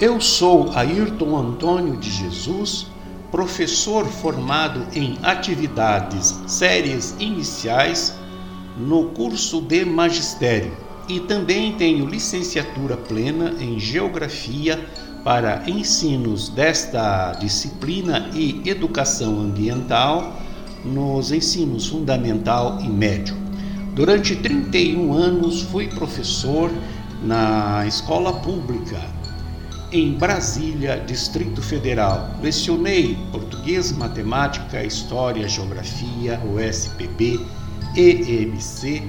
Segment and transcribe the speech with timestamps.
[0.00, 2.86] Eu sou Ayrton Antônio de Jesus,
[3.30, 8.14] professor formado em atividades séries iniciais
[8.78, 10.72] no curso de magistério
[11.06, 14.82] e também tenho licenciatura plena em geografia
[15.22, 20.34] para ensinos desta disciplina e educação ambiental
[20.82, 23.36] nos ensinos fundamental e médio.
[23.94, 26.70] Durante 31 anos fui professor
[27.22, 29.19] na escola pública
[29.92, 32.30] em Brasília, Distrito Federal.
[32.40, 37.40] Lecionei português, matemática, história, geografia, USPB,
[37.96, 39.02] EMC,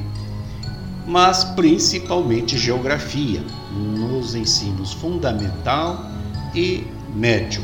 [1.05, 6.05] mas principalmente geografia, nos ensinos fundamental
[6.55, 6.83] e
[7.15, 7.61] médio.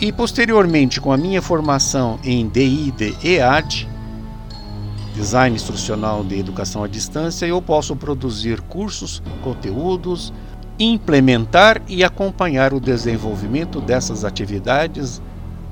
[0.00, 3.86] E posteriormente, com a minha formação em DI e EAD,
[5.14, 10.32] Design Instrucional de Educação à Distância, eu posso produzir cursos, conteúdos,
[10.78, 15.20] implementar e acompanhar o desenvolvimento dessas atividades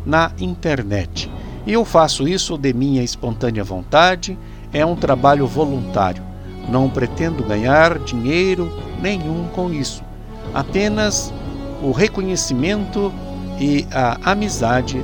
[0.05, 1.31] na internet.
[1.67, 4.39] E eu faço isso de minha espontânea vontade,
[4.73, 6.23] é um trabalho voluntário.
[6.69, 10.03] Não pretendo ganhar dinheiro nenhum com isso,
[10.53, 11.33] apenas
[11.83, 13.13] o reconhecimento
[13.61, 15.03] e a amizade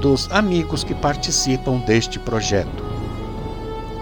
[0.00, 2.83] dos amigos que participam deste projeto,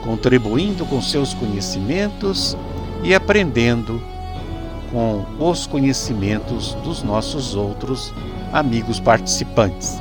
[0.02, 2.56] contribuindo com seus conhecimentos
[3.02, 4.02] e aprendendo
[4.90, 8.12] com os conhecimentos dos nossos outros
[8.52, 10.00] amigos participantes.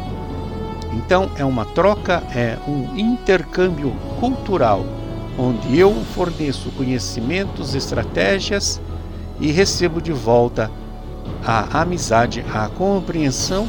[0.94, 4.86] Então é uma troca, é um intercâmbio cultural,
[5.38, 8.82] onde eu forneço conhecimentos, estratégias
[9.40, 10.70] e recebo de volta
[11.46, 13.68] a amizade, a compreensão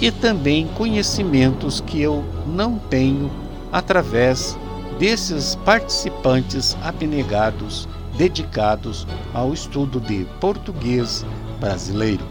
[0.00, 3.30] e também conhecimentos que eu não tenho
[3.72, 4.58] através
[4.98, 11.24] desses participantes abnegados dedicados ao estudo de português
[11.58, 12.24] brasileiro.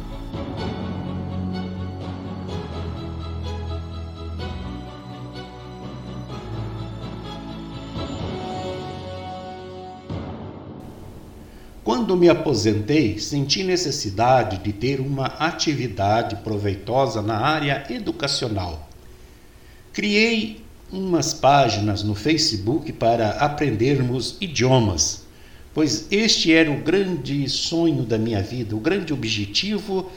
[11.83, 18.87] Quando me aposentei, senti necessidade de ter uma atividade proveitosa na área educacional.
[19.91, 20.62] Criei
[20.93, 25.23] umas páginas no Facebook para aprendermos idiomas,
[25.73, 30.11] pois este era o grande sonho da minha vida, o grande objetivo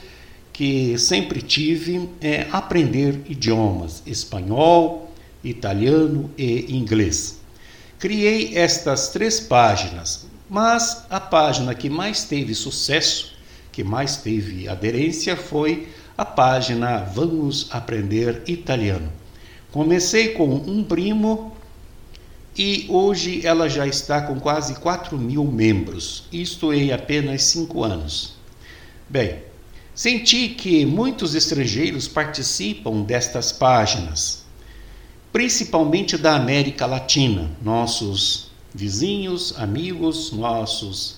[0.53, 5.11] que sempre tive é aprender idiomas, espanhol,
[5.43, 7.41] italiano e inglês.
[7.99, 13.33] Criei estas três páginas, mas a página que mais teve sucesso,
[13.73, 15.89] que mais teve aderência, foi
[16.19, 19.11] a página Vamos Aprender Italiano.
[19.77, 21.55] Comecei com um primo
[22.57, 28.33] e hoje ela já está com quase 4 mil membros, isto em apenas 5 anos.
[29.07, 29.43] Bem,
[29.95, 34.47] senti que muitos estrangeiros participam destas páginas,
[35.31, 41.17] principalmente da América Latina, nossos vizinhos, amigos, nossos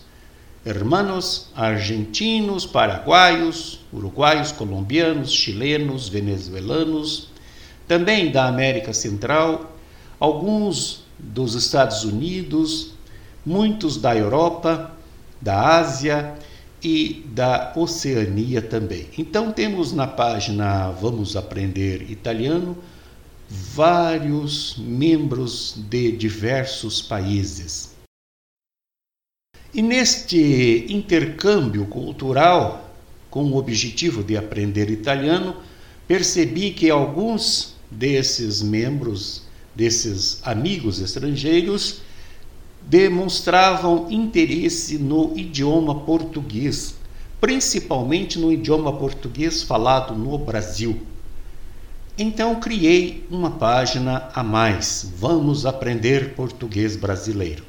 [0.67, 7.29] hermanos argentinos, paraguaios, uruguaios, colombianos, chilenos, venezuelanos,
[7.89, 9.77] também da América Central,
[10.21, 12.93] alguns dos Estados Unidos,
[13.45, 14.93] muitos da Europa,
[15.41, 16.35] da Ásia
[16.83, 19.09] e da Oceania também.
[19.17, 22.77] Então temos na página Vamos Aprender Italiano
[23.49, 27.97] vários membros de diversos países.
[29.73, 32.91] E neste intercâmbio cultural,
[33.31, 35.57] com o objetivo de aprender italiano,
[36.07, 39.43] percebi que alguns desses membros,
[39.75, 42.01] desses amigos estrangeiros,
[42.83, 46.95] demonstravam interesse no idioma português,
[47.41, 51.01] principalmente no idioma português falado no Brasil.
[52.17, 55.09] Então criei uma página a mais.
[55.17, 57.65] Vamos aprender português brasileiro.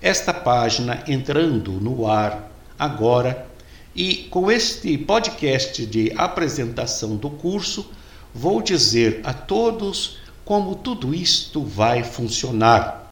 [0.00, 3.46] Esta página entrando no ar agora
[3.94, 7.90] e com este podcast de apresentação do curso,
[8.38, 13.08] vou dizer a todos como tudo isto vai funcionar.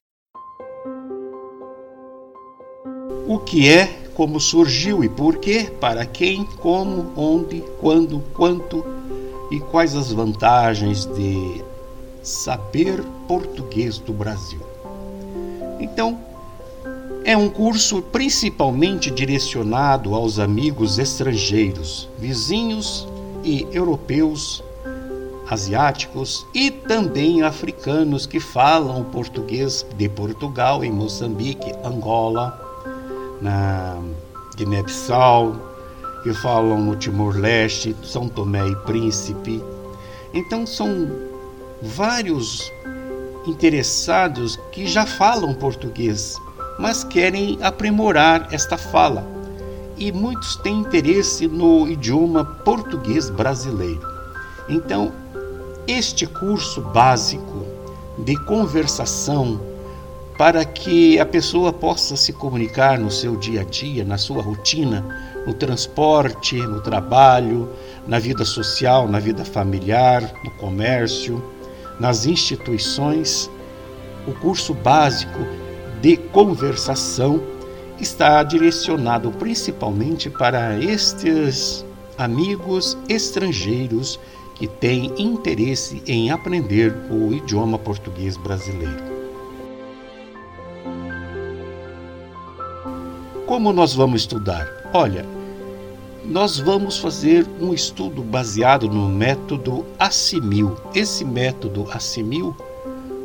[3.27, 8.85] O que é, como surgiu e por quê, para quem, como, onde, quando, quanto
[9.51, 11.65] e quais as vantagens de
[12.23, 14.61] saber português do Brasil.
[15.81, 16.19] Então,
[17.25, 23.09] é um curso principalmente direcionado aos amigos estrangeiros, vizinhos
[23.43, 24.64] e europeus,
[25.49, 32.59] asiáticos e também africanos que falam português de Portugal, em Moçambique, Angola,
[33.41, 33.99] na
[34.57, 35.55] Guiné-Bissau,
[36.23, 39.63] que falam no Timor-Leste, São Tomé e Príncipe.
[40.33, 41.11] Então são
[41.83, 42.73] vários
[43.47, 46.41] interessados que já falam português,
[46.79, 49.27] mas querem aprimorar esta fala.
[49.97, 54.01] E muitos têm interesse no idioma português brasileiro.
[54.69, 55.13] Então,
[55.87, 57.67] este curso básico
[58.19, 59.61] de conversação
[60.39, 65.05] para que a pessoa possa se comunicar no seu dia a dia, na sua rotina,
[65.47, 67.69] no transporte, no trabalho,
[68.07, 71.43] na vida social, na vida familiar, no comércio,
[72.01, 73.51] nas instituições.
[74.27, 75.39] O curso básico
[76.01, 77.41] de conversação
[78.01, 81.85] está direcionado principalmente para estes
[82.19, 84.19] amigos estrangeiros
[84.55, 89.15] que têm interesse em aprender o idioma português brasileiro.
[93.47, 94.67] Como nós vamos estudar?
[94.93, 95.25] Olha,
[96.25, 100.75] nós vamos fazer um estudo baseado no método Assimil.
[100.95, 102.57] Esse método Assimil,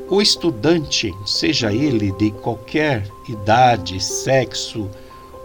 [0.09, 4.89] o estudante, seja ele de qualquer idade, sexo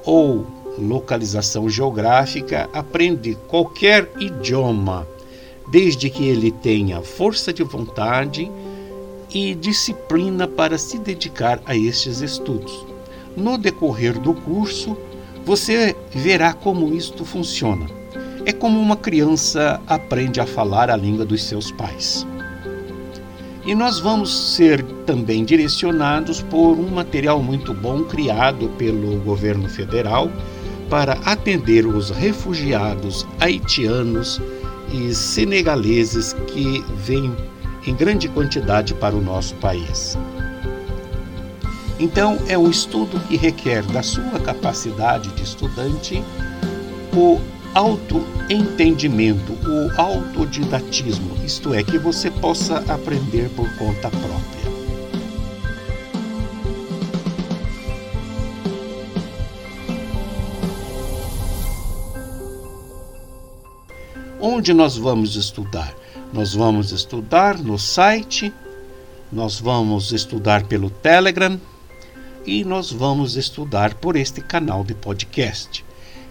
[0.05, 0.45] ou
[0.77, 5.07] localização geográfica, aprende qualquer idioma,
[5.69, 8.51] desde que ele tenha força de vontade
[9.33, 12.87] e disciplina para se dedicar a estes estudos.
[13.37, 14.97] No decorrer do curso,
[15.45, 17.87] você verá como isto funciona.
[18.47, 22.27] É como uma criança aprende a falar a língua dos seus pais.
[23.67, 30.31] E nós vamos ser também direcionados por um material muito bom criado pelo governo federal
[30.91, 34.41] para atender os refugiados haitianos
[34.94, 37.35] e senegaleses que vêm
[37.85, 40.17] em grande quantidade para o nosso país.
[41.99, 46.23] Então, é um estudo que requer da sua capacidade de estudante
[47.12, 47.41] o
[47.75, 54.64] autoentendimento, o autodidatismo, isto é, que você possa aprender por conta própria.
[64.46, 65.96] Onde nós vamos estudar?
[66.31, 68.52] Nós vamos estudar no site,
[69.32, 71.58] nós vamos estudar pelo Telegram,
[72.44, 75.82] e nós vamos estudar por este canal de podcast.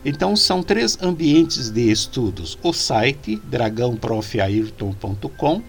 [0.06, 5.64] Então são três ambientes de estudos: o site dragãoprofairton.com,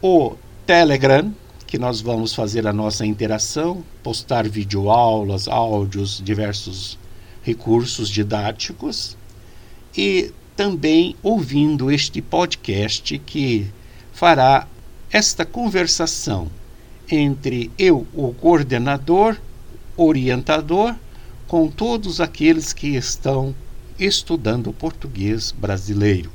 [0.00, 1.34] o Telegram,
[1.66, 6.96] que nós vamos fazer a nossa interação, postar videoaulas, áudios, diversos
[7.42, 9.16] recursos didáticos
[9.98, 13.66] e também ouvindo este podcast que
[14.12, 14.66] fará
[15.10, 16.50] esta conversação
[17.10, 19.38] entre eu, o coordenador,
[19.96, 20.94] orientador,
[21.48, 23.54] com todos aqueles que estão
[23.98, 26.30] estudando português brasileiro.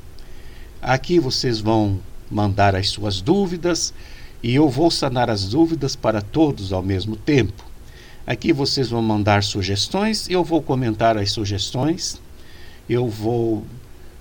[0.81, 3.93] Aqui vocês vão mandar as suas dúvidas
[4.41, 7.63] e eu vou sanar as dúvidas para todos ao mesmo tempo.
[8.25, 12.19] Aqui vocês vão mandar sugestões, eu vou comentar as sugestões,
[12.89, 13.63] eu vou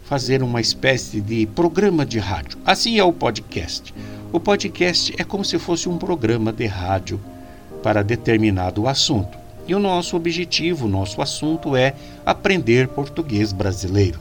[0.04, 2.58] fazer uma espécie de programa de rádio.
[2.64, 3.92] Assim é o podcast.
[4.32, 7.20] O podcast é como se fosse um programa de rádio
[7.82, 9.38] para determinado assunto.
[9.66, 14.20] E o nosso objetivo, o nosso assunto é aprender português brasileiro.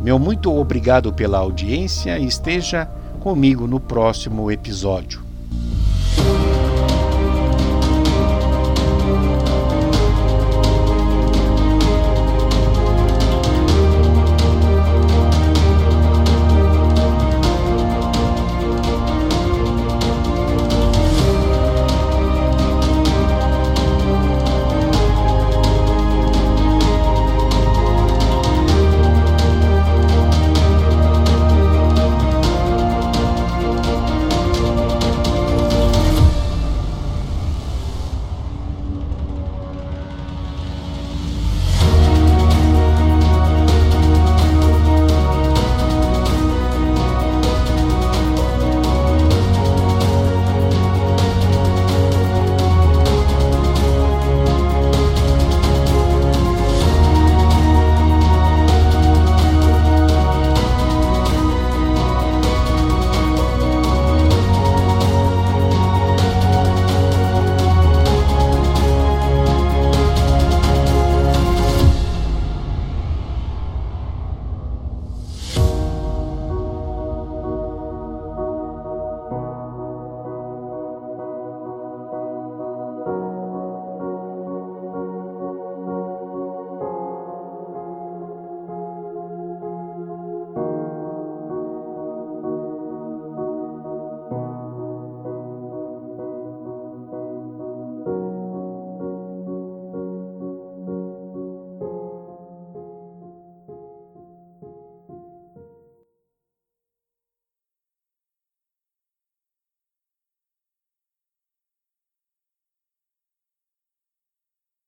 [0.00, 2.86] Meu muito obrigado pela audiência e esteja
[3.20, 5.22] comigo no próximo episódio.